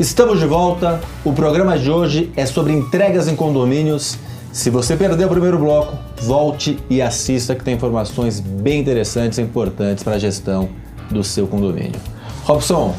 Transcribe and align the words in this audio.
Estamos 0.00 0.40
de 0.40 0.46
volta. 0.46 0.98
O 1.22 1.30
programa 1.30 1.78
de 1.78 1.90
hoje 1.90 2.32
é 2.34 2.46
sobre 2.46 2.72
entregas 2.72 3.28
em 3.28 3.36
condomínios. 3.36 4.16
Se 4.50 4.70
você 4.70 4.96
perdeu 4.96 5.26
o 5.26 5.30
primeiro 5.30 5.58
bloco, 5.58 5.94
volte 6.22 6.78
e 6.88 7.02
assista 7.02 7.54
que 7.54 7.62
tem 7.62 7.74
informações 7.74 8.40
bem 8.40 8.80
interessantes 8.80 9.36
e 9.36 9.42
importantes 9.42 10.02
para 10.02 10.14
a 10.14 10.18
gestão 10.18 10.70
do 11.10 11.22
seu 11.22 11.46
condomínio. 11.46 12.00
Robson, 12.44 12.94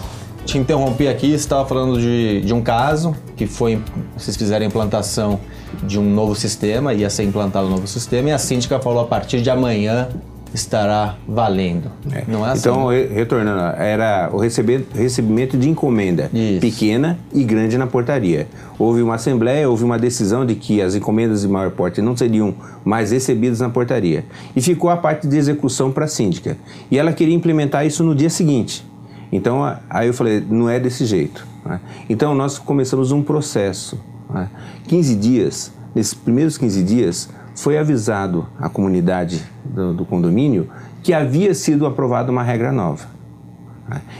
te 0.45 0.59
interrompi 0.59 1.07
aqui, 1.07 1.29
você 1.29 1.37
estava 1.37 1.67
falando 1.67 1.99
de, 1.99 2.41
de 2.41 2.53
um 2.53 2.61
caso 2.61 3.15
que 3.35 3.47
foi, 3.47 3.81
vocês 4.15 4.37
fizeram 4.37 4.63
a 4.63 4.67
implantação 4.67 5.39
de 5.81 5.99
um 5.99 6.07
novo 6.07 6.35
sistema, 6.35 6.93
ia 6.93 7.09
ser 7.09 7.23
implantado 7.23 7.65
um 7.65 7.71
novo 7.71 7.87
sistema, 7.87 8.29
e 8.29 8.31
a 8.31 8.37
síndica 8.37 8.79
falou 8.79 9.01
a 9.01 9.05
partir 9.05 9.41
de 9.41 9.49
amanhã 9.49 10.07
estará 10.53 11.15
valendo. 11.27 11.91
É. 12.11 12.23
Não 12.27 12.45
é 12.45 12.51
assim? 12.51 12.69
Então, 12.69 12.87
retornando, 12.87 13.59
era 13.77 14.29
o 14.33 14.37
recebimento 14.37 15.57
de 15.57 15.69
encomenda 15.69 16.29
Isso. 16.33 16.59
pequena 16.59 17.17
e 17.33 17.43
grande 17.43 17.77
na 17.77 17.87
portaria. 17.87 18.47
Houve 18.77 19.01
uma 19.01 19.15
assembleia, 19.15 19.69
houve 19.69 19.83
uma 19.83 19.97
decisão 19.97 20.45
de 20.45 20.55
que 20.55 20.81
as 20.81 20.95
encomendas 20.95 21.41
de 21.41 21.47
maior 21.47 21.71
porte 21.71 22.01
não 22.01 22.15
seriam 22.15 22.53
mais 22.83 23.11
recebidas 23.11 23.59
na 23.59 23.69
portaria. 23.69 24.25
E 24.55 24.61
ficou 24.61 24.89
a 24.89 24.97
parte 24.97 25.27
de 25.27 25.37
execução 25.37 25.91
para 25.91 26.05
a 26.05 26.07
síndica. 26.07 26.57
E 26.89 26.97
ela 26.97 27.13
queria 27.13 27.35
implementar 27.35 27.85
isso 27.85 28.03
no 28.03 28.13
dia 28.13 28.29
seguinte. 28.29 28.85
Então, 29.31 29.61
aí 29.89 30.07
eu 30.07 30.13
falei, 30.13 30.43
não 30.49 30.69
é 30.69 30.79
desse 30.79 31.05
jeito. 31.05 31.47
Né? 31.65 31.79
Então, 32.09 32.35
nós 32.35 32.59
começamos 32.59 33.11
um 33.11 33.23
processo. 33.23 33.97
Né? 34.29 34.49
15 34.87 35.15
dias, 35.15 35.71
nesses 35.95 36.13
primeiros 36.13 36.57
15 36.57 36.83
dias, 36.83 37.29
foi 37.55 37.77
avisado 37.77 38.47
à 38.59 38.67
comunidade 38.67 39.41
do, 39.73 39.93
do 39.93 40.05
condomínio 40.05 40.69
que 41.01 41.13
havia 41.13 41.53
sido 41.53 41.85
aprovada 41.85 42.31
uma 42.31 42.43
regra 42.43 42.71
nova. 42.71 43.05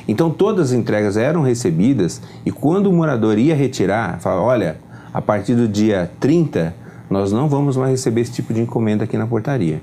Então, 0.08 0.30
todas 0.30 0.68
as 0.68 0.74
entregas 0.74 1.16
eram 1.16 1.42
recebidas 1.42 2.22
e 2.46 2.52
quando 2.52 2.88
o 2.88 2.94
morador 2.94 3.38
ia 3.38 3.56
retirar, 3.56 4.20
falava, 4.20 4.42
olha, 4.42 4.78
a 5.14 5.22
partir 5.22 5.56
do 5.56 5.68
dia 5.68 6.12
30, 6.20 6.76
nós 7.10 7.32
não 7.32 7.48
vamos 7.48 7.78
mais 7.78 7.92
receber 7.92 8.22
esse 8.22 8.32
tipo 8.32 8.54
de 8.54 8.62
encomenda 8.62 9.04
aqui 9.04 9.18
na 9.18 9.28
portaria. 9.28 9.82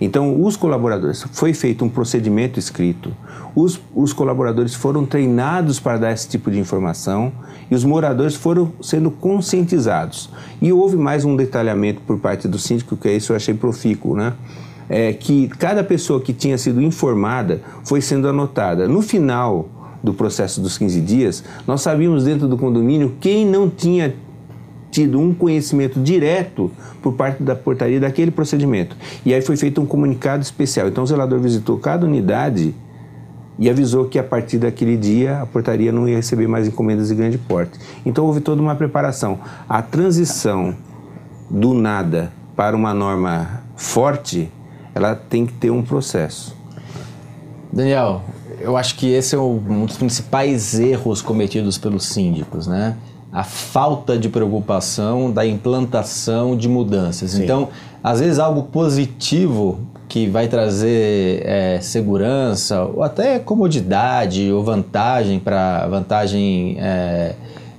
Então, 0.00 0.40
os 0.44 0.56
colaboradores, 0.56 1.24
foi 1.32 1.52
feito 1.52 1.84
um 1.84 1.88
procedimento 1.88 2.58
escrito, 2.58 3.12
os, 3.54 3.80
os 3.94 4.12
colaboradores 4.12 4.74
foram 4.74 5.04
treinados 5.04 5.80
para 5.80 5.98
dar 5.98 6.12
esse 6.12 6.28
tipo 6.28 6.50
de 6.50 6.58
informação 6.58 7.32
e 7.68 7.74
os 7.74 7.84
moradores 7.84 8.36
foram 8.36 8.72
sendo 8.80 9.10
conscientizados. 9.10 10.30
E 10.62 10.72
houve 10.72 10.96
mais 10.96 11.24
um 11.24 11.34
detalhamento 11.34 12.00
por 12.02 12.18
parte 12.18 12.46
do 12.46 12.58
síndico, 12.58 12.96
que 12.96 13.08
é 13.08 13.16
isso 13.16 13.32
eu 13.32 13.36
achei 13.36 13.54
profícuo, 13.54 14.16
né? 14.16 14.34
É 14.88 15.12
que 15.12 15.48
cada 15.48 15.84
pessoa 15.84 16.20
que 16.20 16.32
tinha 16.32 16.56
sido 16.56 16.80
informada 16.80 17.60
foi 17.84 18.00
sendo 18.00 18.28
anotada. 18.28 18.88
No 18.88 19.02
final 19.02 19.68
do 20.02 20.14
processo 20.14 20.60
dos 20.60 20.78
15 20.78 21.00
dias, 21.00 21.44
nós 21.66 21.82
sabíamos 21.82 22.24
dentro 22.24 22.48
do 22.48 22.56
condomínio 22.56 23.14
quem 23.20 23.44
não 23.44 23.68
tinha 23.68 24.14
tido 24.90 25.20
um 25.20 25.34
conhecimento 25.34 26.00
direto 26.00 26.70
por 27.02 27.12
parte 27.12 27.42
da 27.42 27.54
portaria 27.54 28.00
daquele 28.00 28.30
procedimento. 28.30 28.96
E 29.24 29.34
aí 29.34 29.42
foi 29.42 29.56
feito 29.56 29.80
um 29.80 29.86
comunicado 29.86 30.42
especial. 30.42 30.88
Então 30.88 31.04
o 31.04 31.06
zelador 31.06 31.38
visitou 31.38 31.78
cada 31.78 32.06
unidade 32.06 32.74
e 33.58 33.68
avisou 33.68 34.04
que 34.06 34.18
a 34.18 34.24
partir 34.24 34.58
daquele 34.58 34.96
dia 34.96 35.42
a 35.42 35.46
portaria 35.46 35.90
não 35.90 36.08
ia 36.08 36.16
receber 36.16 36.46
mais 36.46 36.66
encomendas 36.66 37.08
de 37.08 37.14
grande 37.14 37.36
porte. 37.36 37.78
Então 38.06 38.24
houve 38.24 38.40
toda 38.40 38.62
uma 38.62 38.74
preparação. 38.74 39.40
A 39.68 39.82
transição 39.82 40.74
do 41.50 41.74
nada 41.74 42.32
para 42.54 42.76
uma 42.76 42.94
norma 42.94 43.62
forte, 43.76 44.50
ela 44.98 45.14
tem 45.14 45.46
que 45.46 45.52
ter 45.54 45.70
um 45.70 45.82
processo. 45.82 46.56
Daniel, 47.72 48.22
eu 48.60 48.76
acho 48.76 48.94
que 48.96 49.10
esse 49.10 49.34
é 49.34 49.38
um 49.38 49.86
dos 49.86 49.96
principais 49.96 50.78
erros 50.78 51.22
cometidos 51.22 51.78
pelos 51.78 52.04
síndicos, 52.04 52.66
né? 52.66 52.96
a 53.32 53.44
falta 53.44 54.18
de 54.18 54.28
preocupação 54.28 55.30
da 55.30 55.46
implantação 55.46 56.56
de 56.56 56.68
mudanças. 56.68 57.32
Sim. 57.32 57.44
Então, 57.44 57.68
às 58.02 58.20
vezes 58.20 58.38
algo 58.38 58.64
positivo 58.64 59.80
que 60.08 60.26
vai 60.26 60.48
trazer 60.48 61.42
é, 61.44 61.78
segurança 61.80 62.82
ou 62.82 63.02
até 63.02 63.38
comodidade 63.38 64.50
ou 64.50 64.64
vantagem 64.64 65.38
para 65.38 65.86
vantagem 65.86 66.78
é, 66.80 67.34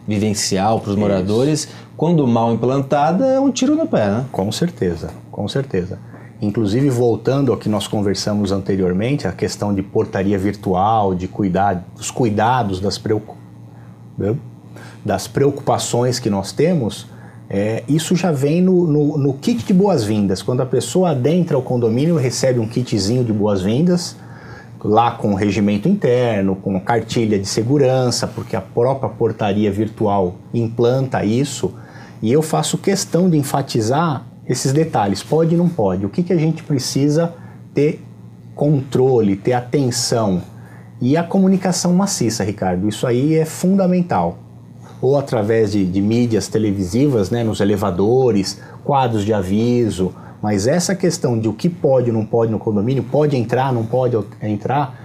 vivencial 0.08 0.80
para 0.80 0.92
os 0.92 0.96
moradores, 0.96 1.68
quando 1.98 2.26
mal 2.28 2.54
implantada 2.54 3.26
é 3.26 3.40
um 3.40 3.52
tiro 3.52 3.76
no 3.76 3.88
pé, 3.88 4.08
né? 4.08 4.26
Com 4.32 4.52
certeza, 4.52 5.10
com 5.32 5.48
certeza. 5.48 5.98
Inclusive 6.42 6.90
voltando 6.90 7.52
ao 7.52 7.58
que 7.58 7.68
nós 7.68 7.88
conversamos 7.88 8.52
anteriormente, 8.52 9.28
a 9.28 9.32
questão 9.32 9.74
de 9.74 9.82
portaria 9.82 10.38
virtual, 10.38 11.14
de 11.14 11.28
cuidar 11.28 11.86
dos 11.96 12.10
cuidados 12.10 12.80
das 12.80 12.98
preocupações 12.98 13.40
das 15.04 15.28
preocupações 15.28 16.20
que 16.20 16.30
nós 16.30 16.52
temos, 16.52 17.08
é, 17.50 17.84
isso 17.88 18.16
já 18.16 18.32
vem 18.32 18.62
no, 18.62 18.86
no, 18.86 19.18
no 19.18 19.34
kit 19.34 19.66
de 19.66 19.74
boas-vindas. 19.74 20.42
Quando 20.42 20.62
a 20.62 20.66
pessoa 20.66 21.12
adentra 21.12 21.58
o 21.58 21.62
condomínio, 21.62 22.16
recebe 22.16 22.60
um 22.60 22.68
kitzinho 22.68 23.24
de 23.24 23.34
boas-vindas, 23.34 24.16
lá 24.84 25.12
com 25.12 25.32
o 25.32 25.36
regimento 25.36 25.90
interno, 25.90 26.56
com 26.56 26.80
cartilha 26.80 27.40
de 27.40 27.48
segurança, 27.48 28.28
porque 28.28 28.56
a 28.56 28.62
própria 28.62 29.10
portaria 29.10 29.72
virtual 29.72 30.36
implanta 30.54 31.26
isso. 31.26 31.74
E 32.22 32.32
eu 32.32 32.42
faço 32.42 32.78
questão 32.78 33.30
de 33.30 33.38
enfatizar 33.38 34.26
esses 34.50 34.74
detalhes: 34.74 35.24
pode 35.24 35.56
e 35.56 35.58
não 35.58 35.70
pode. 35.70 36.06
O 36.06 36.10
que, 36.10 36.24
que 36.24 36.34
a 36.34 36.38
gente 36.38 36.64
precisa 36.64 37.34
ter 37.74 38.04
controle, 38.56 39.38
ter 39.38 39.54
atenção. 39.54 40.42
E 41.00 41.16
a 41.16 41.24
comunicação 41.24 41.94
maciça, 41.94 42.44
Ricardo, 42.44 42.90
isso 42.90 43.08
aí 43.08 43.36
é 43.36 43.46
fundamental 43.46 44.38
ou 45.02 45.18
através 45.18 45.72
de, 45.72 45.86
de 45.86 46.02
mídias 46.02 46.48
televisivas, 46.48 47.30
né, 47.30 47.44
nos 47.44 47.60
elevadores, 47.60 48.60
quadros 48.84 49.24
de 49.24 49.34
aviso, 49.34 50.14
mas 50.42 50.68
essa 50.68 50.96
questão 50.96 51.38
de 51.38 51.48
o 51.48 51.54
que 51.54 51.70
pode 51.70 52.10
ou 52.10 52.16
não 52.16 52.26
pode 52.26 52.52
no 52.52 52.60
condomínio, 52.60 53.04
pode 53.04 53.36
entrar, 53.36 53.74
não 53.74 53.86
pode 53.86 54.18
entrar, 54.42 55.00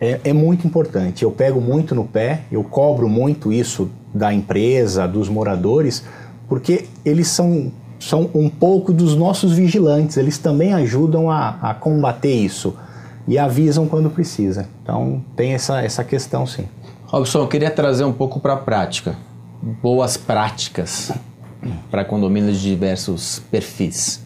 é, 0.00 0.20
é, 0.24 0.32
muito 0.32 0.66
importante. 0.66 1.22
Eu 1.22 1.30
pego 1.30 1.60
muito 1.60 1.94
no 1.94 2.04
pé, 2.04 2.42
eu 2.50 2.64
cobro 2.64 3.08
muito 3.08 3.52
isso 3.52 3.90
da 4.14 4.32
empresa, 4.32 5.06
dos 5.06 5.28
moradores, 5.28 6.02
porque 6.48 6.86
eles 7.04 7.28
são, 7.28 7.70
são 8.00 8.28
um 8.34 8.48
pouco 8.48 8.92
dos 8.92 9.14
nossos 9.14 9.52
vigilantes, 9.52 10.16
eles 10.16 10.38
também 10.38 10.72
ajudam 10.72 11.30
a, 11.30 11.58
a 11.62 11.74
combater 11.74 12.34
isso 12.34 12.74
e 13.28 13.38
avisam 13.38 13.86
quando 13.86 14.10
precisa. 14.10 14.68
Então 14.82 15.22
tem 15.36 15.52
essa, 15.52 15.80
essa 15.80 16.02
questão 16.02 16.46
sim. 16.46 16.66
Robson, 17.06 17.40
eu 17.40 17.48
queria 17.48 17.70
trazer 17.70 18.04
um 18.04 18.12
pouco 18.12 18.40
para 18.40 18.54
a 18.54 18.56
prática 18.56 19.14
boas 19.62 20.16
práticas 20.16 21.12
para 21.90 22.04
condomínios 22.04 22.58
de 22.58 22.70
diversos 22.70 23.42
perfis. 23.50 24.24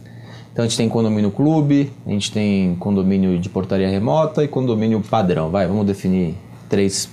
Então 0.53 0.65
a 0.65 0.69
gente 0.69 0.77
tem 0.77 0.89
condomínio 0.89 1.33
clube, 1.33 1.93
a 2.07 2.11
gente 2.11 2.31
tem 2.31 2.77
condomínio 2.77 3.39
de 3.41 3.49
portaria 3.49 3.89
remota 3.89 4.45
e 4.45 4.49
condomínio 4.49 5.01
padrão. 5.01 5.51
Vai, 5.51 5.67
vamos 5.67 5.85
definir 5.85 6.37
três 6.69 7.09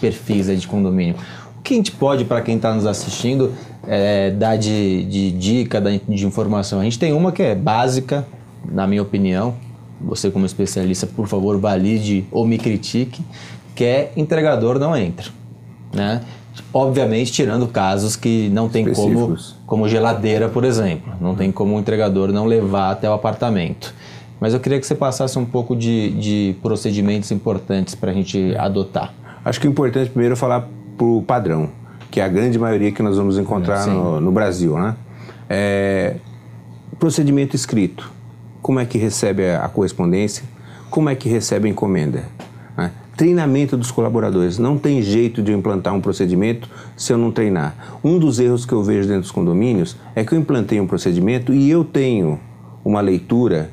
perfis 0.00 0.60
de 0.60 0.66
condomínio. 0.66 1.14
O 1.62 1.64
que 1.64 1.74
a 1.74 1.76
gente 1.76 1.92
pode, 1.92 2.24
para 2.24 2.42
quem 2.42 2.56
está 2.56 2.74
nos 2.74 2.86
assistindo, 2.86 3.52
é, 3.86 4.32
dar 4.32 4.56
de, 4.56 5.04
de 5.04 5.30
dica, 5.30 5.80
de 5.80 6.26
informação? 6.26 6.80
A 6.80 6.82
gente 6.82 6.98
tem 6.98 7.12
uma 7.12 7.30
que 7.30 7.40
é 7.40 7.54
básica, 7.54 8.26
na 8.68 8.84
minha 8.84 9.00
opinião. 9.00 9.54
Você, 10.00 10.28
como 10.28 10.44
especialista, 10.44 11.06
por 11.06 11.28
favor, 11.28 11.56
valide 11.60 12.24
ou 12.32 12.44
me 12.44 12.58
critique, 12.58 13.22
que 13.76 13.84
é 13.84 14.12
entregador 14.16 14.76
não 14.76 14.96
entra. 14.96 15.30
Né? 15.94 16.22
Obviamente, 16.74 17.30
tirando 17.30 17.68
casos 17.68 18.16
que 18.16 18.48
não 18.48 18.68
tem 18.68 18.92
como, 18.92 19.36
como 19.64 19.88
geladeira, 19.88 20.48
por 20.48 20.64
exemplo. 20.64 21.12
Não 21.20 21.36
tem 21.36 21.52
como 21.52 21.76
o 21.76 21.78
entregador 21.78 22.32
não 22.32 22.44
levar 22.44 22.90
até 22.90 23.08
o 23.08 23.12
apartamento. 23.12 23.94
Mas 24.40 24.52
eu 24.52 24.58
queria 24.58 24.80
que 24.80 24.86
você 24.86 24.96
passasse 24.96 25.38
um 25.38 25.44
pouco 25.44 25.76
de, 25.76 26.10
de 26.10 26.56
procedimentos 26.60 27.30
importantes 27.30 27.94
para 27.94 28.10
a 28.10 28.14
gente 28.14 28.52
adotar. 28.58 29.14
Acho 29.44 29.60
que 29.60 29.68
o 29.68 29.70
importante 29.70 30.10
primeiro 30.10 30.32
é 30.32 30.36
falar 30.36 30.68
para 31.02 31.08
o 31.08 31.22
padrão, 31.22 31.68
que 32.10 32.20
é 32.20 32.24
a 32.24 32.28
grande 32.28 32.58
maioria 32.58 32.92
que 32.92 33.02
nós 33.02 33.16
vamos 33.16 33.36
encontrar 33.36 33.86
no, 33.86 34.20
no, 34.20 34.30
Brasil. 34.30 34.78
Né? 34.78 34.94
É, 35.48 36.16
procedimento 36.98 37.56
escrito. 37.56 38.10
Como 38.60 38.78
é 38.78 38.86
que 38.86 38.96
recebe 38.96 39.50
a 39.50 39.68
correspondência? 39.68 40.44
Como 40.88 41.10
é 41.10 41.16
que 41.16 41.28
recebe 41.28 41.66
a 41.66 41.70
encomenda? 41.70 42.24
treinamento 43.14 43.76
dos 43.76 43.90
colaboradores. 43.90 44.58
Não 44.58 44.78
tem 44.78 45.02
jeito 45.02 45.42
de 45.42 45.52
eu 45.52 45.58
implantar 45.58 45.94
um 45.94 46.00
procedimento 46.00 46.68
se 46.96 47.12
eu 47.12 47.18
não 47.18 47.30
treinar. 47.30 47.98
Um 48.02 48.18
dos 48.18 48.40
erros 48.40 48.64
que 48.64 48.72
eu 48.72 48.82
vejo 48.82 49.06
dentro 49.06 49.22
dos 49.22 49.30
condomínios 49.30 49.96
é 50.16 50.24
que 50.24 50.32
eu 50.32 50.38
implantei 50.38 50.80
um 50.80 50.86
procedimento 50.86 51.52
e 51.52 51.70
eu 51.70 51.84
tenho 51.84 52.40
uma 52.82 53.02
leitura 53.02 53.70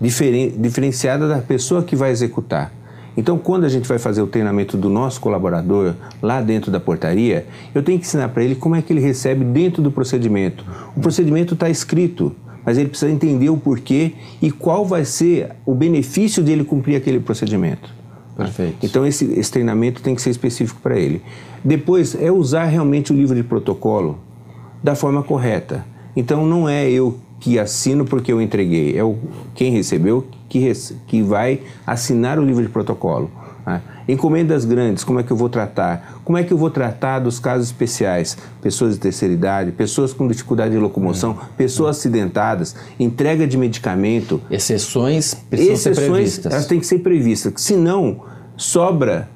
diferen 0.00 0.50
diferenciada 0.50 1.28
da 1.28 1.38
pessoa 1.38 1.84
que 1.84 1.94
vai 1.94 2.10
executar. 2.10 2.72
Então, 3.20 3.36
quando 3.36 3.64
a 3.64 3.68
gente 3.68 3.86
vai 3.86 3.98
fazer 3.98 4.22
o 4.22 4.26
treinamento 4.26 4.78
do 4.78 4.88
nosso 4.88 5.20
colaborador 5.20 5.94
lá 6.22 6.40
dentro 6.40 6.70
da 6.70 6.80
portaria, 6.80 7.46
eu 7.74 7.82
tenho 7.82 7.98
que 7.98 8.06
ensinar 8.06 8.30
para 8.30 8.42
ele 8.42 8.54
como 8.54 8.74
é 8.74 8.80
que 8.80 8.90
ele 8.90 9.00
recebe 9.00 9.44
dentro 9.44 9.82
do 9.82 9.92
procedimento. 9.92 10.64
O 10.96 11.00
procedimento 11.00 11.52
está 11.52 11.68
escrito, 11.68 12.34
mas 12.64 12.78
ele 12.78 12.88
precisa 12.88 13.12
entender 13.12 13.50
o 13.50 13.58
porquê 13.58 14.14
e 14.40 14.50
qual 14.50 14.86
vai 14.86 15.04
ser 15.04 15.50
o 15.66 15.74
benefício 15.74 16.42
dele 16.42 16.64
cumprir 16.64 16.96
aquele 16.96 17.20
procedimento. 17.20 17.92
Perfeito. 18.34 18.78
Então 18.82 19.06
esse, 19.06 19.26
esse 19.38 19.52
treinamento 19.52 20.00
tem 20.00 20.14
que 20.14 20.22
ser 20.22 20.30
específico 20.30 20.80
para 20.80 20.98
ele. 20.98 21.20
Depois 21.62 22.14
é 22.14 22.32
usar 22.32 22.64
realmente 22.64 23.12
o 23.12 23.14
livro 23.14 23.36
de 23.36 23.42
protocolo 23.42 24.18
da 24.82 24.94
forma 24.94 25.22
correta. 25.22 25.84
Então 26.16 26.46
não 26.46 26.66
é 26.66 26.90
eu 26.90 27.18
que 27.40 27.58
assino 27.58 28.04
porque 28.04 28.30
eu 28.30 28.40
entreguei, 28.40 28.96
é 28.96 29.02
o, 29.02 29.16
quem 29.54 29.72
recebeu 29.72 30.26
que, 30.48 30.70
que 31.06 31.22
vai 31.22 31.62
assinar 31.86 32.38
o 32.38 32.44
livro 32.44 32.62
de 32.62 32.68
protocolo. 32.68 33.30
Né? 33.66 33.80
Encomendas 34.06 34.64
grandes, 34.64 35.04
como 35.04 35.20
é 35.20 35.22
que 35.22 35.30
eu 35.30 35.36
vou 35.36 35.48
tratar? 35.48 36.20
Como 36.24 36.36
é 36.36 36.42
que 36.42 36.52
eu 36.52 36.58
vou 36.58 36.70
tratar 36.70 37.20
dos 37.20 37.38
casos 37.38 37.68
especiais? 37.68 38.36
Pessoas 38.60 38.94
de 38.94 39.00
terceira 39.00 39.32
idade, 39.32 39.72
pessoas 39.72 40.12
com 40.12 40.28
dificuldade 40.28 40.72
de 40.72 40.78
locomoção, 40.78 41.32
hum. 41.32 41.36
pessoas 41.56 41.96
acidentadas, 41.96 42.76
entrega 42.98 43.46
de 43.46 43.56
medicamento. 43.56 44.40
Exceções 44.50 45.34
precisam 45.48 45.74
Exceções, 45.74 45.96
ser 45.96 46.10
previstas. 46.12 46.52
Elas 46.52 46.66
têm 46.66 46.78
que 46.78 46.86
ser 46.86 46.98
previstas, 46.98 47.54
senão 47.56 48.22
sobra 48.56 49.30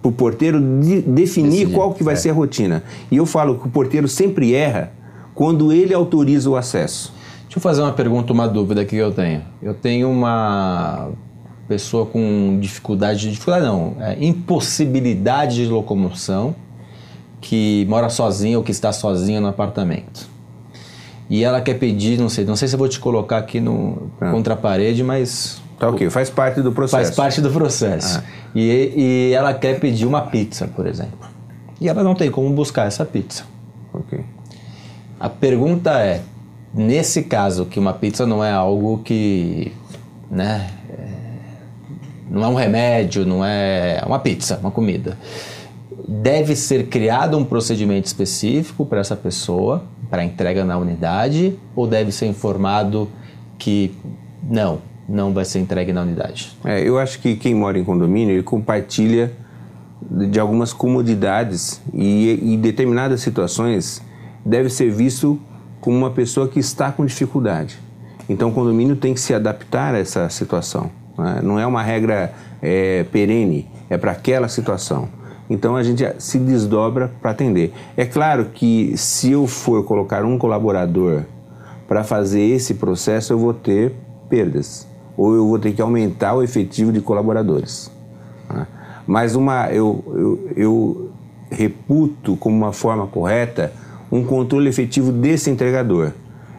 para 0.00 0.08
o 0.08 0.12
porteiro 0.12 0.60
de, 0.80 1.00
definir 1.02 1.50
Decidir. 1.50 1.74
qual 1.74 1.92
que 1.92 2.02
vai 2.02 2.14
é. 2.14 2.16
ser 2.16 2.30
a 2.30 2.32
rotina. 2.32 2.82
E 3.10 3.16
eu 3.16 3.26
falo 3.26 3.58
que 3.58 3.66
o 3.68 3.70
porteiro 3.70 4.08
sempre 4.08 4.54
erra 4.54 4.92
quando 5.34 5.72
ele 5.72 5.94
autoriza 5.94 6.50
o 6.50 6.56
acesso. 6.56 7.12
Deixa 7.52 7.58
eu 7.58 7.70
fazer 7.70 7.82
uma 7.82 7.92
pergunta, 7.92 8.32
uma 8.32 8.48
dúvida 8.48 8.82
que 8.82 8.96
eu 8.96 9.12
tenho. 9.12 9.42
Eu 9.62 9.74
tenho 9.74 10.10
uma 10.10 11.10
pessoa 11.68 12.06
com 12.06 12.58
dificuldade, 12.58 13.30
dificuldade 13.30 13.66
não, 13.66 13.94
é, 14.00 14.16
impossibilidade 14.18 15.56
de 15.56 15.66
locomoção, 15.66 16.54
que 17.42 17.86
mora 17.90 18.08
sozinha 18.08 18.56
ou 18.56 18.64
que 18.64 18.70
está 18.70 18.90
sozinha 18.90 19.38
no 19.38 19.48
apartamento. 19.48 20.26
E 21.28 21.44
ela 21.44 21.60
quer 21.60 21.74
pedir, 21.74 22.18
não 22.18 22.30
sei, 22.30 22.46
não 22.46 22.56
sei 22.56 22.68
se 22.68 22.74
eu 22.74 22.78
vou 22.78 22.88
te 22.88 22.98
colocar 22.98 23.36
aqui 23.36 23.60
no, 23.60 24.10
ah. 24.18 24.30
contra 24.30 24.54
a 24.54 24.56
parede, 24.56 25.04
mas 25.04 25.60
Tá 25.78 25.90
ok, 25.90 26.08
faz 26.08 26.30
parte 26.30 26.62
do 26.62 26.72
processo. 26.72 27.04
Faz 27.04 27.14
parte 27.14 27.42
do 27.42 27.50
processo. 27.50 28.18
Ah. 28.18 28.48
E, 28.54 28.94
e 28.96 29.32
ela 29.34 29.52
quer 29.52 29.78
pedir 29.78 30.06
uma 30.06 30.22
pizza, 30.22 30.66
por 30.68 30.86
exemplo. 30.86 31.28
E 31.78 31.86
ela 31.86 32.02
não 32.02 32.14
tem 32.14 32.30
como 32.30 32.48
buscar 32.54 32.86
essa 32.86 33.04
pizza. 33.04 33.44
Ok. 33.92 34.24
A 35.20 35.28
pergunta 35.28 35.90
é, 36.00 36.22
Nesse 36.74 37.22
caso, 37.24 37.66
que 37.66 37.78
uma 37.78 37.92
pizza 37.92 38.26
não 38.26 38.42
é 38.42 38.50
algo 38.50 38.98
que, 39.04 39.72
né, 40.30 40.70
é, 40.88 41.08
não 42.30 42.44
é 42.44 42.48
um 42.48 42.54
remédio, 42.54 43.26
não 43.26 43.44
é 43.44 44.02
uma 44.06 44.18
pizza, 44.18 44.58
uma 44.58 44.70
comida. 44.70 45.18
Deve 46.08 46.56
ser 46.56 46.86
criado 46.86 47.36
um 47.36 47.44
procedimento 47.44 48.06
específico 48.06 48.86
para 48.86 49.00
essa 49.00 49.14
pessoa, 49.14 49.84
para 50.08 50.24
entrega 50.24 50.64
na 50.64 50.78
unidade, 50.78 51.58
ou 51.76 51.86
deve 51.86 52.10
ser 52.10 52.26
informado 52.26 53.08
que 53.58 53.94
não, 54.42 54.78
não 55.06 55.32
vai 55.32 55.44
ser 55.44 55.58
entregue 55.58 55.92
na 55.92 56.02
unidade? 56.02 56.56
É, 56.64 56.80
eu 56.80 56.98
acho 56.98 57.18
que 57.20 57.36
quem 57.36 57.54
mora 57.54 57.78
em 57.78 57.84
condomínio, 57.84 58.34
ele 58.34 58.42
compartilha 58.42 59.30
de 60.10 60.40
algumas 60.40 60.72
comodidades 60.72 61.80
e 61.92 62.38
em 62.42 62.58
determinadas 62.58 63.20
situações 63.20 64.02
deve 64.44 64.68
ser 64.68 64.90
visto 64.90 65.40
como 65.82 65.98
uma 65.98 66.10
pessoa 66.10 66.46
que 66.46 66.60
está 66.60 66.92
com 66.92 67.04
dificuldade. 67.04 67.76
Então, 68.28 68.50
o 68.50 68.52
condomínio 68.52 68.94
tem 68.94 69.12
que 69.12 69.20
se 69.20 69.34
adaptar 69.34 69.96
a 69.96 69.98
essa 69.98 70.28
situação. 70.30 70.90
Né? 71.18 71.40
Não 71.42 71.58
é 71.58 71.66
uma 71.66 71.82
regra 71.82 72.32
é, 72.62 73.02
perene, 73.02 73.68
é 73.90 73.98
para 73.98 74.12
aquela 74.12 74.48
situação. 74.48 75.08
Então, 75.50 75.74
a 75.74 75.82
gente 75.82 76.04
se 76.18 76.38
desdobra 76.38 77.10
para 77.20 77.32
atender. 77.32 77.74
É 77.96 78.06
claro 78.06 78.46
que 78.54 78.96
se 78.96 79.32
eu 79.32 79.48
for 79.48 79.84
colocar 79.84 80.24
um 80.24 80.38
colaborador 80.38 81.24
para 81.88 82.04
fazer 82.04 82.42
esse 82.42 82.74
processo, 82.74 83.32
eu 83.32 83.38
vou 83.38 83.52
ter 83.52 83.92
perdas. 84.30 84.86
Ou 85.16 85.34
eu 85.34 85.48
vou 85.48 85.58
ter 85.58 85.72
que 85.72 85.82
aumentar 85.82 86.34
o 86.34 86.44
efetivo 86.44 86.92
de 86.92 87.00
colaboradores. 87.00 87.90
Né? 88.48 88.68
Mas 89.04 89.34
uma, 89.34 89.68
eu, 89.72 90.04
eu, 90.14 90.50
eu 90.56 91.10
reputo 91.50 92.36
como 92.36 92.56
uma 92.56 92.72
forma 92.72 93.08
correta 93.08 93.72
um 94.12 94.22
controle 94.22 94.68
efetivo 94.68 95.10
desse 95.10 95.50
entregador. 95.50 96.12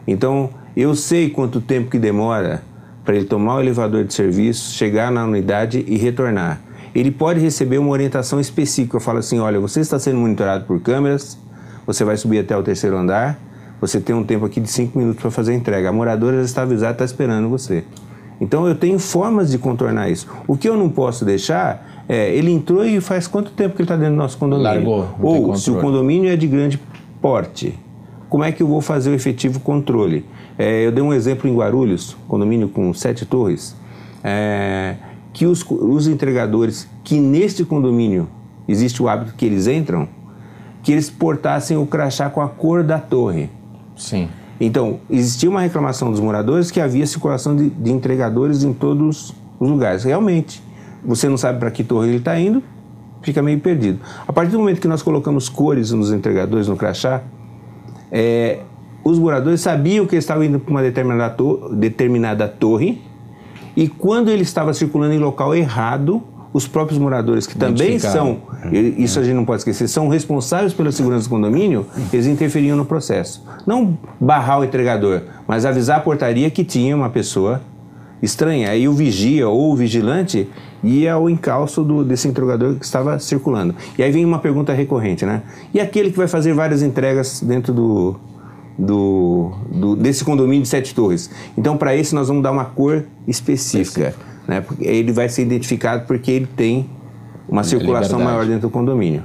Então, 0.07 0.49
eu 0.75 0.95
sei 0.95 1.29
quanto 1.29 1.61
tempo 1.61 1.91
que 1.91 1.99
demora 1.99 2.63
para 3.05 3.15
ele 3.15 3.25
tomar 3.25 3.57
o 3.57 3.59
elevador 3.61 4.03
de 4.03 4.13
serviço, 4.13 4.73
chegar 4.73 5.11
na 5.11 5.23
unidade 5.23 5.85
e 5.87 5.95
retornar. 5.95 6.59
Ele 6.95 7.11
pode 7.11 7.39
receber 7.39 7.77
uma 7.77 7.91
orientação 7.91 8.39
específica. 8.39 8.97
Eu 8.97 9.01
falo 9.01 9.19
assim: 9.19 9.39
olha, 9.39 9.59
você 9.59 9.81
está 9.81 9.99
sendo 9.99 10.17
monitorado 10.17 10.65
por 10.65 10.79
câmeras, 10.81 11.37
você 11.85 12.03
vai 12.03 12.17
subir 12.17 12.39
até 12.39 12.57
o 12.57 12.63
terceiro 12.63 12.97
andar, 12.97 13.39
você 13.79 13.99
tem 13.99 14.15
um 14.15 14.23
tempo 14.23 14.45
aqui 14.45 14.59
de 14.59 14.69
cinco 14.69 14.97
minutos 14.97 15.21
para 15.21 15.29
fazer 15.29 15.51
a 15.51 15.55
entrega. 15.55 15.89
A 15.89 15.91
moradora 15.91 16.37
já 16.37 16.43
está 16.43 16.61
avisada, 16.63 16.93
está 16.93 17.05
esperando 17.05 17.49
você. 17.49 17.83
Então 18.41 18.67
eu 18.67 18.75
tenho 18.75 18.97
formas 18.97 19.51
de 19.51 19.59
contornar 19.59 20.09
isso. 20.09 20.27
O 20.47 20.57
que 20.57 20.67
eu 20.67 20.75
não 20.75 20.89
posso 20.89 21.23
deixar 21.23 22.03
é, 22.07 22.33
ele 22.35 22.51
entrou 22.51 22.85
e 22.85 22.99
faz 22.99 23.27
quanto 23.27 23.51
tempo 23.51 23.75
que 23.75 23.81
ele 23.81 23.85
está 23.85 23.95
dentro 23.95 24.13
do 24.13 24.17
nosso 24.17 24.37
condomínio? 24.37 24.73
Largou. 24.73 25.07
Ou 25.21 25.55
se 25.55 25.71
o 25.71 25.79
condomínio 25.79 26.29
é 26.29 26.35
de 26.35 26.47
grande 26.47 26.79
porte. 27.23 27.79
Como 28.27 28.43
é 28.43 28.51
que 28.51 28.61
eu 28.61 28.67
vou 28.67 28.81
fazer 28.81 29.09
o 29.09 29.13
efetivo 29.13 29.61
controle? 29.61 30.25
É, 30.57 30.85
eu 30.85 30.91
dei 30.91 31.01
um 31.01 31.13
exemplo 31.13 31.49
em 31.49 31.55
Guarulhos, 31.55 32.17
condomínio 32.27 32.67
com 32.67 32.93
sete 32.93 33.25
torres, 33.25 33.73
é, 34.21 34.95
que 35.31 35.45
os, 35.45 35.65
os 35.69 36.07
entregadores 36.07 36.85
que 37.01 37.17
neste 37.21 37.63
condomínio 37.63 38.27
existe 38.67 39.01
o 39.01 39.07
hábito 39.07 39.35
que 39.35 39.45
eles 39.45 39.67
entram, 39.67 40.09
que 40.81 40.91
eles 40.91 41.09
portassem 41.09 41.77
o 41.77 41.85
crachá 41.85 42.29
com 42.29 42.41
a 42.41 42.49
cor 42.49 42.83
da 42.83 42.99
torre. 42.99 43.49
Sim. 43.95 44.27
Então, 44.59 44.99
existia 45.09 45.49
uma 45.49 45.61
reclamação 45.61 46.11
dos 46.11 46.19
moradores 46.19 46.71
que 46.71 46.81
havia 46.81 47.07
circulação 47.07 47.55
de, 47.55 47.69
de 47.69 47.91
entregadores 47.91 48.63
em 48.63 48.73
todos 48.73 49.33
os 49.59 49.69
lugares. 49.69 50.03
Realmente, 50.03 50.61
você 51.05 51.29
não 51.29 51.37
sabe 51.37 51.57
para 51.57 51.71
que 51.71 51.85
torre 51.85 52.09
ele 52.09 52.17
está 52.17 52.37
indo, 52.37 52.61
fica 53.23 53.41
meio 53.41 53.59
perdido. 53.59 53.99
A 54.27 54.31
partir 54.31 54.51
do 54.51 54.59
momento 54.59 54.79
que 54.79 54.87
nós 54.87 55.01
colocamos 55.01 55.49
cores 55.49 55.91
nos 55.91 56.11
entregadores, 56.11 56.67
no 56.67 56.75
crachá, 56.75 57.23
é, 58.11 58.59
os 59.03 59.17
moradores 59.17 59.61
sabiam 59.61 60.05
que 60.05 60.15
eles 60.15 60.23
estavam 60.23 60.43
indo 60.43 60.59
para 60.59 60.69
uma 60.69 60.81
determinada, 60.81 61.33
to 61.33 61.69
determinada 61.73 62.47
torre 62.47 63.01
e 63.75 63.87
quando 63.87 64.29
ele 64.29 64.43
estava 64.43 64.73
circulando 64.73 65.13
em 65.13 65.17
local 65.17 65.55
errado, 65.55 66.21
os 66.53 66.67
próprios 66.67 66.99
moradores, 66.99 67.47
que 67.47 67.57
também 67.57 67.97
são, 67.97 68.37
isso 68.71 69.19
a 69.19 69.23
gente 69.23 69.33
não 69.33 69.43
pode 69.43 69.61
esquecer, 69.61 69.87
são 69.87 70.07
responsáveis 70.07 70.71
pela 70.71 70.91
segurança 70.91 71.23
do 71.23 71.29
condomínio, 71.31 71.87
eles 72.13 72.27
interferiam 72.27 72.77
no 72.77 72.85
processo. 72.85 73.43
Não 73.65 73.97
barrar 74.21 74.59
o 74.59 74.63
entregador, 74.63 75.21
mas 75.47 75.65
avisar 75.65 75.97
a 75.97 76.01
portaria 76.01 76.51
que 76.51 76.63
tinha 76.63 76.95
uma 76.95 77.09
pessoa 77.09 77.61
estranha. 78.21 78.69
Aí 78.69 78.87
o 78.87 78.93
vigia 78.93 79.49
ou 79.49 79.71
o 79.71 79.75
vigilante 79.75 80.47
ia 80.83 81.13
ao 81.13 81.29
encalço 81.29 81.83
do, 81.83 82.03
desse 82.03 82.27
interrogador 82.27 82.75
que 82.75 82.85
estava 82.85 83.17
circulando. 83.19 83.73
E 83.97 84.03
aí 84.03 84.11
vem 84.11 84.25
uma 84.25 84.39
pergunta 84.39 84.73
recorrente, 84.73 85.25
né? 85.25 85.43
E 85.73 85.79
aquele 85.79 86.11
que 86.11 86.17
vai 86.17 86.27
fazer 86.27 86.53
várias 86.53 86.81
entregas 86.81 87.41
dentro 87.41 87.73
do, 87.73 88.15
do, 88.77 89.51
do 89.71 89.95
desse 89.95 90.23
condomínio 90.25 90.63
de 90.63 90.69
sete 90.69 90.93
torres? 90.93 91.29
Então, 91.57 91.77
para 91.77 91.95
esse, 91.95 92.13
nós 92.13 92.27
vamos 92.27 92.43
dar 92.43 92.51
uma 92.51 92.65
cor 92.65 93.05
específica. 93.27 94.13
Né? 94.47 94.61
Porque 94.61 94.83
ele 94.83 95.11
vai 95.13 95.29
ser 95.29 95.43
identificado 95.43 96.05
porque 96.05 96.29
ele 96.29 96.47
tem 96.47 96.89
uma 97.47 97.63
circulação 97.63 98.17
Liberdade. 98.19 98.23
maior 98.23 98.45
dentro 98.45 98.67
do 98.67 98.69
condomínio. 98.69 99.23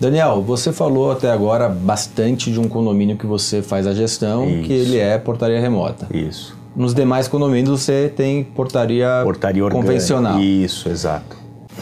Daniel, 0.00 0.42
você 0.42 0.72
falou 0.72 1.12
até 1.12 1.30
agora 1.30 1.68
bastante 1.68 2.50
de 2.50 2.58
um 2.58 2.68
condomínio 2.68 3.16
que 3.16 3.26
você 3.26 3.62
faz 3.62 3.86
a 3.86 3.94
gestão, 3.94 4.48
Isso. 4.48 4.62
que 4.64 4.72
ele 4.72 4.98
é 4.98 5.18
portaria 5.18 5.60
remota. 5.60 6.08
Isso. 6.12 6.56
Nos 6.76 6.94
demais 6.94 7.28
condomínios 7.28 7.82
você 7.82 8.12
tem 8.14 8.42
portaria, 8.42 9.20
portaria 9.22 9.68
convencional. 9.68 10.40
Isso, 10.40 10.88
exato. 10.88 11.36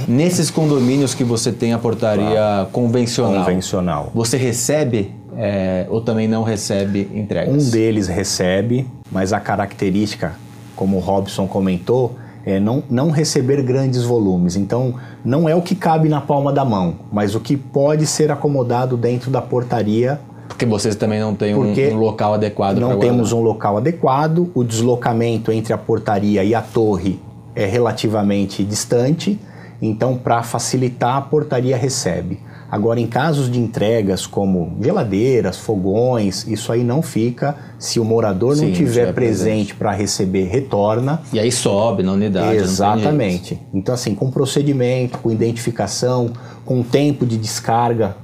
Nesses 0.07 0.51
condomínios 0.51 1.15
que 1.15 1.25
você 1.25 1.53
tem 1.53 1.73
a 1.73 1.79
portaria 1.79 2.67
convencional, 2.73 3.45
convencional, 3.45 4.11
você 4.15 4.37
recebe 4.37 5.13
é, 5.37 5.87
ou 5.89 6.01
também 6.01 6.29
não 6.29 6.43
recebe 6.43 7.11
entregas? 7.15 7.55
Um 7.55 7.71
deles 7.71 8.09
recebe, 8.09 8.87
mas 9.11 9.33
a 9.33 9.41
característica, 9.41 10.35
como 10.77 10.97
o 10.97 11.01
Robson 11.01 11.47
comentou, 11.47 12.17
é 12.45 12.59
não, 12.59 12.83
não 12.91 13.11
receber 13.11 13.63
grandes 13.63 14.03
volumes. 14.03 14.57
Então, 14.57 14.95
não 15.25 15.49
é 15.49 15.55
o 15.55 15.63
que 15.63 15.75
cabe 15.75 16.09
na 16.09 16.21
palma 16.21 16.53
da 16.53 16.65
mão, 16.65 16.97
mas 17.13 17.35
o 17.35 17.41
que 17.41 17.57
pode 17.57 18.07
ser 18.07 18.31
acomodado 18.31 18.97
dentro 18.97 19.31
da 19.31 19.41
portaria 19.41 20.21
porque 20.49 20.67
vocês 20.67 20.95
também 20.97 21.21
não 21.21 21.35
têm 21.35 21.55
um, 21.55 21.73
um, 21.73 21.97
local 21.99 22.35
adequado 22.35 22.79
Não 22.79 22.99
temos 22.99 23.33
um 23.33 23.41
local 23.41 23.79
adequado, 23.79 24.51
o 24.55 24.63
deslocamento 24.63 25.51
entre 25.51 25.73
a 25.73 25.79
portaria 25.79 26.45
e 26.45 26.55
a 26.55 26.61
torre 26.61 27.21
é 27.55 27.67
relativamente 27.67 28.65
distante, 28.65 29.39
então 29.81 30.17
para 30.17 30.43
facilitar 30.43 31.17
a 31.17 31.21
portaria 31.21 31.77
recebe. 31.77 32.41
Agora, 32.73 32.99
em 32.99 33.07
casos 33.07 33.51
de 33.51 33.61
entregas 33.61 34.27
como 34.27 34.79
geladeiras, 34.81 35.59
fogões, 35.59 36.47
isso 36.49 36.73
aí 36.73 36.83
não 36.83 37.03
fica. 37.03 37.55
Se 37.79 38.01
o 38.01 38.05
morador 38.05 38.57
Sim, 38.57 38.69
não 38.69 38.73
tiver 38.73 39.13
presente 39.13 39.75
para 39.75 39.93
receber, 39.93 40.45
retorna. 40.45 41.21
E 41.35 41.39
aí 41.39 41.53
sobe 41.53 42.03
na 42.03 42.13
unidade. 42.13 42.57
Exatamente. 42.57 43.61
Então, 43.75 43.95
assim, 43.95 44.15
com 44.15 44.31
procedimento, 44.31 45.19
com 45.19 45.31
identificação, 45.31 46.31
com 46.65 46.83
tempo 46.83 47.27
de 47.27 47.37
descarga 47.37 48.17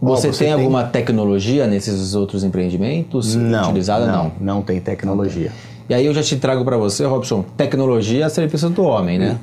você, 0.00 0.32
você 0.32 0.44
tem, 0.44 0.48
tem, 0.48 0.52
alguma 0.52 0.84
tecnologia 0.84 1.66
nesses 1.66 2.14
outros 2.14 2.44
empreendimentos 2.44 3.34
não, 3.34 3.64
utilizada? 3.64 4.06
Não, 4.06 4.24
não, 4.24 4.32
não 4.56 4.62
tem 4.62 4.80
tecnologia. 4.80 5.52
E 5.88 5.94
aí 5.94 6.04
eu 6.04 6.12
já 6.12 6.22
te 6.22 6.36
trago 6.36 6.64
para 6.64 6.76
você, 6.76 7.04
Robson, 7.04 7.44
tecnologia 7.56 8.26
a 8.26 8.28
serviço 8.28 8.68
do 8.70 8.82
homem, 8.82 9.18
né? 9.18 9.38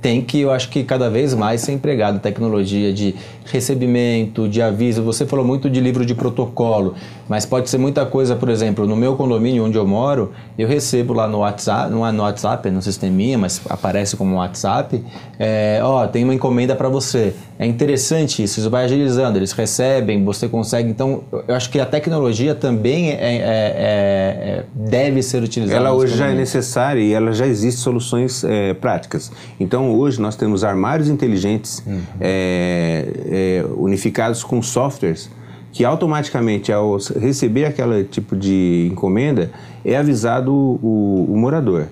Tem 0.00 0.22
que, 0.22 0.40
eu 0.40 0.50
acho 0.50 0.68
que 0.68 0.84
cada 0.84 1.10
vez 1.10 1.34
mais 1.34 1.60
ser 1.60 1.72
empregado 1.72 2.20
tecnologia 2.20 2.92
de 2.92 3.14
recebimento, 3.44 4.48
de 4.48 4.62
aviso. 4.62 5.02
Você 5.02 5.26
falou 5.26 5.44
muito 5.44 5.68
de 5.68 5.80
livro 5.80 6.06
de 6.06 6.14
protocolo, 6.14 6.94
mas 7.28 7.44
pode 7.44 7.68
ser 7.68 7.78
muita 7.78 8.06
coisa, 8.06 8.36
por 8.36 8.48
exemplo, 8.48 8.86
no 8.86 8.94
meu 8.94 9.16
condomínio 9.16 9.64
onde 9.64 9.76
eu 9.76 9.86
moro, 9.86 10.32
eu 10.56 10.68
recebo 10.68 11.12
lá 11.12 11.26
no 11.26 11.38
WhatsApp, 11.38 11.90
não 11.90 12.06
é 12.06 12.12
no 12.12 12.22
WhatsApp, 12.22 12.68
é 12.68 12.70
no 12.70 12.80
sisteminha, 12.80 13.36
mas 13.36 13.60
aparece 13.68 14.16
como 14.16 14.36
WhatsApp, 14.36 15.02
é, 15.38 15.80
ó, 15.82 16.06
tem 16.06 16.24
uma 16.24 16.34
encomenda 16.34 16.76
para 16.76 16.88
você. 16.88 17.34
É 17.58 17.66
interessante 17.66 18.42
isso, 18.42 18.60
isso 18.60 18.70
vai 18.70 18.84
agilizando, 18.84 19.38
eles 19.38 19.52
recebem, 19.52 20.24
você 20.24 20.48
consegue. 20.48 20.88
Então, 20.90 21.22
eu 21.46 21.54
acho 21.54 21.70
que 21.70 21.80
a 21.80 21.86
tecnologia 21.86 22.54
também 22.54 23.10
é, 23.10 23.14
é, 23.14 23.16
é, 23.16 23.38
é 23.40 24.64
deve 24.72 25.22
ser 25.22 25.42
utilizada. 25.42 25.80
Ela 25.80 25.92
hoje 25.92 26.16
já 26.16 26.28
é 26.28 26.34
necessária 26.34 27.00
e 27.00 27.12
ela 27.12 27.32
já 27.32 27.46
existe 27.46 27.80
soluções 27.80 28.44
é, 28.44 28.74
práticas. 28.74 29.32
Então, 29.58 29.87
hoje 29.96 30.20
nós 30.20 30.36
temos 30.36 30.64
armários 30.64 31.08
inteligentes 31.08 31.82
uhum. 31.86 32.00
É, 32.20 33.64
unificados 33.76 34.42
com 34.42 34.60
softwares 34.62 35.30
que 35.72 35.84
automaticamente 35.84 36.72
ao 36.72 36.96
receber 37.20 37.64
aquele 37.66 38.04
tipo 38.04 38.34
de 38.34 38.88
encomenda 38.90 39.50
é 39.84 39.96
avisado 39.96 40.52
o, 40.52 41.26
o 41.28 41.36
morador. 41.36 41.86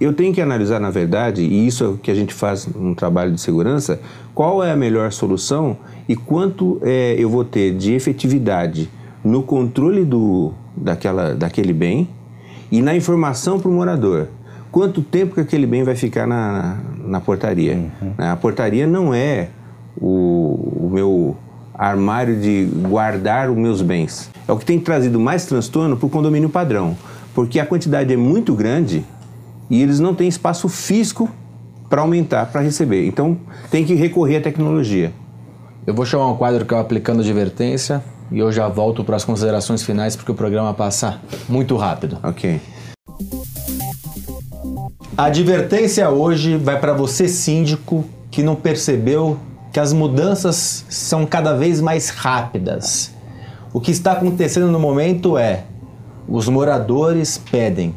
Eu 0.00 0.12
tenho 0.12 0.32
que 0.32 0.40
analisar, 0.40 0.78
na 0.78 0.90
verdade, 0.90 1.42
e 1.42 1.66
isso 1.66 1.84
é 1.84 1.88
o 1.88 1.96
que 1.96 2.10
a 2.10 2.14
gente 2.14 2.32
faz 2.32 2.66
no 2.66 2.94
trabalho 2.94 3.32
de 3.32 3.40
segurança, 3.40 4.00
qual 4.32 4.62
é 4.62 4.70
a 4.70 4.76
melhor 4.76 5.10
solução 5.10 5.76
e 6.08 6.14
quanto 6.14 6.80
é, 6.82 7.16
eu 7.18 7.28
vou 7.28 7.44
ter 7.44 7.74
de 7.74 7.94
efetividade 7.94 8.88
no 9.24 9.42
controle 9.42 10.04
do, 10.04 10.52
daquela, 10.76 11.34
daquele 11.34 11.72
bem 11.72 12.08
e 12.70 12.80
na 12.80 12.94
informação 12.94 13.58
para 13.58 13.68
o 13.68 13.74
morador. 13.74 14.28
Quanto 14.70 15.02
tempo 15.02 15.34
que 15.34 15.40
aquele 15.40 15.66
bem 15.66 15.82
vai 15.82 15.96
ficar 15.96 16.26
na, 16.26 16.78
na 17.08 17.20
portaria? 17.20 17.74
Uhum. 17.74 18.12
A 18.18 18.36
portaria 18.36 18.86
não 18.86 19.12
é 19.12 19.48
o, 20.00 20.86
o 20.86 20.90
meu 20.92 21.36
armário 21.74 22.40
de 22.40 22.68
guardar 22.88 23.50
os 23.50 23.56
meus 23.56 23.82
bens. 23.82 24.30
É 24.46 24.52
o 24.52 24.56
que 24.56 24.64
tem 24.64 24.80
trazido 24.80 25.20
mais 25.20 25.46
transtorno 25.46 25.96
para 25.96 26.06
o 26.06 26.10
condomínio 26.10 26.48
padrão, 26.48 26.96
porque 27.34 27.60
a 27.60 27.66
quantidade 27.66 28.12
é 28.12 28.16
muito 28.16 28.54
grande 28.54 29.04
e 29.70 29.80
eles 29.80 30.00
não 30.00 30.14
têm 30.14 30.28
espaço 30.28 30.68
físico 30.68 31.28
para 31.88 32.02
aumentar, 32.02 32.46
para 32.46 32.60
receber. 32.60 33.06
Então 33.06 33.36
tem 33.70 33.84
que 33.84 33.94
recorrer 33.94 34.36
à 34.36 34.40
tecnologia. 34.40 35.12
Eu 35.86 35.94
vou 35.94 36.04
chamar 36.04 36.28
um 36.28 36.36
quadro 36.36 36.66
que 36.66 36.74
é 36.74 36.76
o 36.76 36.80
Aplicando 36.80 37.20
Advertência 37.20 38.02
e 38.30 38.38
eu 38.38 38.52
já 38.52 38.68
volto 38.68 39.04
para 39.04 39.16
as 39.16 39.24
considerações 39.24 39.82
finais 39.82 40.16
porque 40.16 40.30
o 40.30 40.34
programa 40.34 40.74
passa 40.74 41.20
muito 41.48 41.76
rápido. 41.76 42.18
Ok. 42.22 42.60
A 45.18 45.24
advertência 45.24 46.08
hoje 46.08 46.56
vai 46.56 46.78
para 46.78 46.92
você, 46.92 47.26
síndico, 47.26 48.04
que 48.30 48.40
não 48.40 48.54
percebeu 48.54 49.36
que 49.72 49.80
as 49.80 49.92
mudanças 49.92 50.84
são 50.88 51.26
cada 51.26 51.54
vez 51.54 51.80
mais 51.80 52.08
rápidas. 52.08 53.10
O 53.72 53.80
que 53.80 53.90
está 53.90 54.12
acontecendo 54.12 54.68
no 54.68 54.78
momento 54.78 55.36
é 55.36 55.64
os 56.28 56.48
moradores 56.48 57.36
pedem 57.36 57.92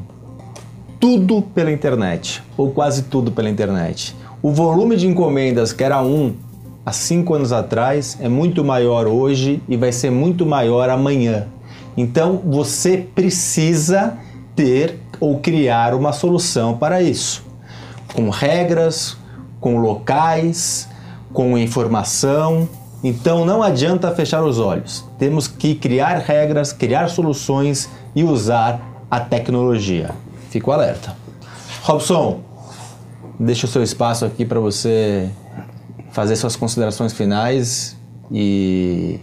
tudo 0.99 1.43
pela 1.43 1.71
internet, 1.71 2.41
ou 2.57 2.71
quase 2.71 3.03
tudo 3.03 3.31
pela 3.31 3.51
internet. 3.51 4.15
O 4.41 4.49
volume 4.49 4.97
de 4.97 5.05
encomendas 5.05 5.71
que 5.71 5.83
era 5.83 6.01
um 6.01 6.33
há 6.83 6.91
cinco 6.91 7.35
anos 7.35 7.53
atrás 7.53 8.17
é 8.19 8.27
muito 8.27 8.63
maior 8.63 9.05
hoje 9.05 9.61
e 9.69 9.77
vai 9.77 9.91
ser 9.91 10.09
muito 10.09 10.43
maior 10.43 10.89
amanhã. 10.89 11.45
Então 11.95 12.41
você 12.43 12.97
precisa 12.97 14.17
ter 14.55 14.97
ou 15.21 15.39
criar 15.39 15.93
uma 15.93 16.11
solução 16.11 16.75
para 16.75 17.01
isso, 17.01 17.45
com 18.13 18.29
regras, 18.29 19.15
com 19.59 19.77
locais, 19.77 20.89
com 21.31 21.57
informação. 21.57 22.67
Então 23.03 23.45
não 23.45 23.63
adianta 23.63 24.11
fechar 24.11 24.43
os 24.43 24.59
olhos. 24.59 25.05
Temos 25.17 25.47
que 25.47 25.75
criar 25.75 26.17
regras, 26.17 26.73
criar 26.73 27.07
soluções 27.07 27.87
e 28.15 28.23
usar 28.23 29.05
a 29.09 29.19
tecnologia. 29.19 30.11
Fico 30.49 30.71
alerta. 30.71 31.15
Robson, 31.83 32.41
deixa 33.39 33.65
o 33.67 33.69
seu 33.69 33.83
espaço 33.83 34.25
aqui 34.25 34.43
para 34.43 34.59
você 34.59 35.29
fazer 36.11 36.35
suas 36.35 36.55
considerações 36.55 37.13
finais 37.13 37.95
e 38.31 39.19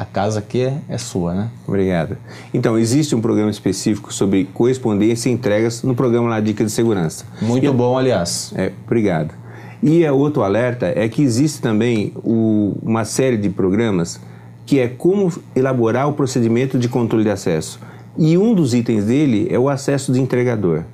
a 0.00 0.04
casa 0.06 0.38
aqui 0.38 0.62
é, 0.62 0.78
é, 0.88 0.96
sua, 0.96 1.34
né? 1.34 1.50
Obrigado. 1.68 2.16
Então, 2.54 2.78
existe 2.78 3.14
um 3.14 3.20
programa 3.20 3.50
específico 3.50 4.10
sobre 4.10 4.46
correspondência 4.46 5.28
e 5.28 5.32
entregas 5.32 5.82
no 5.82 5.94
programa 5.94 6.26
lá 6.30 6.40
Dica 6.40 6.64
de 6.64 6.70
Segurança. 6.70 7.26
Muito 7.42 7.66
e, 7.66 7.70
bom, 7.70 7.98
aliás. 7.98 8.50
É, 8.56 8.72
obrigado. 8.86 9.34
E 9.82 10.02
é 10.02 10.10
outro 10.10 10.42
alerta 10.42 10.90
é 10.96 11.06
que 11.06 11.20
existe 11.20 11.60
também 11.60 12.14
o, 12.24 12.78
uma 12.82 13.04
série 13.04 13.36
de 13.36 13.50
programas 13.50 14.18
que 14.64 14.78
é 14.78 14.88
como 14.88 15.30
elaborar 15.54 16.08
o 16.08 16.14
procedimento 16.14 16.78
de 16.78 16.88
controle 16.88 17.24
de 17.24 17.30
acesso. 17.30 17.78
E 18.16 18.38
um 18.38 18.54
dos 18.54 18.72
itens 18.72 19.04
dele 19.04 19.48
é 19.50 19.58
o 19.58 19.68
acesso 19.68 20.14
de 20.14 20.18
entregador. 20.18 20.84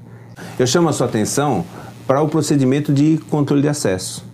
Eu 0.58 0.66
chamo 0.66 0.88
a 0.88 0.92
sua 0.92 1.06
atenção 1.06 1.64
para 2.08 2.20
o 2.22 2.28
procedimento 2.28 2.92
de 2.92 3.18
controle 3.30 3.62
de 3.62 3.68
acesso, 3.68 4.25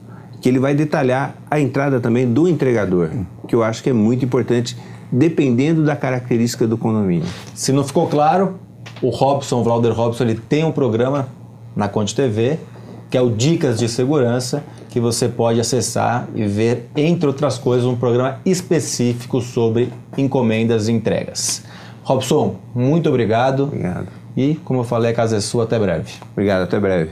que 0.40 0.48
ele 0.48 0.58
vai 0.58 0.74
detalhar 0.74 1.36
a 1.50 1.60
entrada 1.60 2.00
também 2.00 2.26
do 2.26 2.48
entregador, 2.48 3.10
que 3.52 3.56
eu 3.56 3.62
acho 3.62 3.82
que 3.82 3.90
é 3.90 3.92
muito 3.92 4.24
importante, 4.24 4.74
dependendo 5.10 5.84
da 5.84 5.94
característica 5.94 6.66
do 6.66 6.78
condomínio. 6.78 7.28
Se 7.54 7.70
não 7.70 7.84
ficou 7.84 8.06
claro, 8.06 8.54
o 9.02 9.10
Robson, 9.10 9.60
o 9.60 9.62
Valder 9.62 9.92
Robson, 9.92 10.24
ele 10.24 10.36
tem 10.36 10.64
um 10.64 10.72
programa 10.72 11.28
na 11.76 11.86
Conte 11.86 12.14
TV 12.14 12.58
que 13.10 13.18
é 13.18 13.20
o 13.20 13.28
Dicas 13.28 13.78
de 13.78 13.90
Segurança, 13.90 14.64
que 14.88 14.98
você 14.98 15.28
pode 15.28 15.60
acessar 15.60 16.26
e 16.34 16.46
ver, 16.46 16.88
entre 16.96 17.26
outras 17.26 17.58
coisas, 17.58 17.84
um 17.84 17.94
programa 17.94 18.38
específico 18.42 19.42
sobre 19.42 19.92
encomendas 20.16 20.88
e 20.88 20.92
entregas. 20.92 21.62
Robson, 22.04 22.56
muito 22.74 23.10
obrigado. 23.10 23.64
Obrigado. 23.64 24.08
E, 24.34 24.54
como 24.64 24.80
eu 24.80 24.84
falei, 24.84 25.10
a 25.10 25.14
casa 25.14 25.36
é 25.36 25.40
sua. 25.40 25.64
Até 25.64 25.78
breve. 25.78 26.10
Obrigado, 26.32 26.62
até 26.62 26.80
breve. 26.80 27.10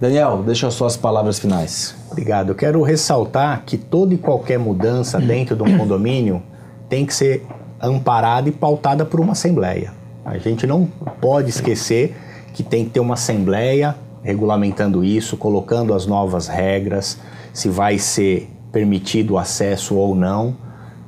Daniel, 0.00 0.42
deixa 0.42 0.66
as 0.66 0.96
palavras 0.96 1.38
finais. 1.38 1.94
Obrigado. 2.10 2.50
Eu 2.50 2.54
quero 2.54 2.82
ressaltar 2.82 3.62
que 3.64 3.76
toda 3.76 4.12
e 4.12 4.18
qualquer 4.18 4.58
mudança 4.58 5.20
dentro 5.20 5.54
de 5.54 5.62
um 5.62 5.78
condomínio 5.78 6.42
tem 6.88 7.06
que 7.06 7.14
ser 7.14 7.46
amparada 7.80 8.48
e 8.48 8.52
pautada 8.52 9.04
por 9.04 9.20
uma 9.20 9.32
assembleia. 9.32 9.92
A 10.24 10.36
gente 10.38 10.66
não 10.66 10.86
pode 11.20 11.50
esquecer 11.50 12.16
que 12.52 12.62
tem 12.62 12.84
que 12.84 12.90
ter 12.90 13.00
uma 13.00 13.14
assembleia 13.14 13.94
regulamentando 14.22 15.04
isso, 15.04 15.36
colocando 15.36 15.92
as 15.92 16.06
novas 16.06 16.48
regras, 16.48 17.18
se 17.52 17.68
vai 17.68 17.98
ser 17.98 18.50
permitido 18.72 19.34
o 19.34 19.38
acesso 19.38 19.94
ou 19.94 20.14
não 20.14 20.56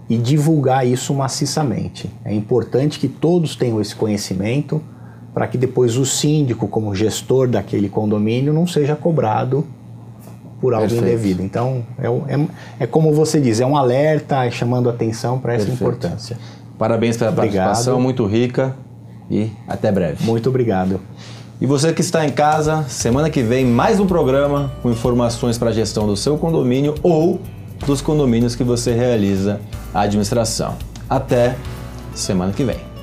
e 0.09 0.17
divulgar 0.17 0.87
isso 0.87 1.13
maciçamente. 1.15 2.11
É 2.25 2.33
importante 2.33 3.01
que 3.01 3.09
todos 3.09 3.57
tenham 3.57 3.81
esse 3.81 3.97
conhecimento 3.97 4.83
para 5.37 5.47
que 5.47 5.59
depois 5.59 5.99
o 5.99 6.07
síndico, 6.07 6.67
como 6.67 6.95
gestor 6.95 7.47
daquele 7.47 7.91
condomínio, 7.91 8.55
não 8.55 8.67
seja 8.67 8.97
cobrado 8.97 9.67
por 10.63 10.73
algo 10.73 10.89
Perfeito. 10.89 11.05
indevido. 11.07 11.43
Então, 11.43 11.85
é, 11.99 12.07
é, 12.07 12.47
é, 12.81 12.87
como 12.87 13.13
você 13.13 13.39
diz, 13.39 13.61
é 13.61 13.67
um 13.67 13.77
alerta 13.77 14.51
chamando 14.51 14.89
atenção 14.89 15.39
para 15.39 15.53
essa 15.53 15.67
Perfeito. 15.67 15.83
importância. 15.83 16.39
Parabéns 16.79 17.19
pela 17.19 17.33
obrigado. 17.33 17.67
participação, 17.67 18.01
muito 18.01 18.25
rica 18.25 18.75
e 19.31 19.51
até 19.69 19.93
breve. 19.93 20.25
Muito 20.25 20.49
obrigado. 20.49 21.03
E 21.61 21.67
você 21.67 21.93
que 21.93 22.01
está 22.01 22.25
em 22.25 22.31
casa, 22.31 22.85
semana 22.89 23.29
que 23.29 23.43
vem 23.43 23.67
mais 23.67 24.01
um 24.01 24.07
programa 24.07 24.73
com 24.83 24.91
informações 24.91 25.59
para 25.59 25.69
a 25.69 25.73
gestão 25.73 26.07
do 26.07 26.17
seu 26.17 26.39
condomínio 26.39 26.95
ou 27.03 27.43
dos 27.87 28.01
condomínios 28.01 28.57
que 28.57 28.65
você 28.65 28.95
realiza 28.95 29.61
a 29.93 30.01
administração. 30.01 30.77
Até 31.11 31.57
semana 32.15 32.55
que 32.55 32.65
vem. 32.65 32.96